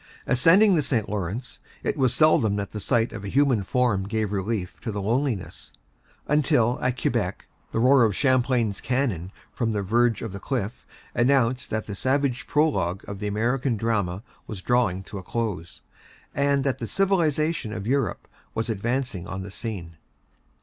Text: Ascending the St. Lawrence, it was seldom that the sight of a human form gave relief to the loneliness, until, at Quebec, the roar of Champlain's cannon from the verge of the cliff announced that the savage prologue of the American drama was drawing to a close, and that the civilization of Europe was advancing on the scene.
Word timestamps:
Ascending 0.25 0.73
the 0.73 0.81
St. 0.81 1.07
Lawrence, 1.07 1.59
it 1.83 1.95
was 1.95 2.11
seldom 2.11 2.55
that 2.55 2.71
the 2.71 2.79
sight 2.79 3.13
of 3.13 3.23
a 3.23 3.27
human 3.29 3.61
form 3.61 4.07
gave 4.07 4.31
relief 4.31 4.79
to 4.81 4.91
the 4.91 4.99
loneliness, 4.99 5.73
until, 6.27 6.79
at 6.81 6.99
Quebec, 6.99 7.45
the 7.71 7.77
roar 7.77 8.03
of 8.03 8.15
Champlain's 8.15 8.81
cannon 8.81 9.31
from 9.53 9.73
the 9.73 9.83
verge 9.83 10.23
of 10.23 10.31
the 10.31 10.39
cliff 10.39 10.87
announced 11.13 11.69
that 11.69 11.85
the 11.85 11.93
savage 11.93 12.47
prologue 12.47 13.05
of 13.07 13.19
the 13.19 13.27
American 13.27 13.77
drama 13.77 14.23
was 14.47 14.63
drawing 14.63 15.03
to 15.03 15.19
a 15.19 15.23
close, 15.23 15.83
and 16.33 16.63
that 16.63 16.79
the 16.79 16.87
civilization 16.87 17.71
of 17.71 17.85
Europe 17.85 18.27
was 18.55 18.71
advancing 18.71 19.27
on 19.27 19.43
the 19.43 19.51
scene. 19.51 19.97